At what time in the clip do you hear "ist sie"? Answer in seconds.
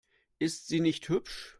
0.39-0.79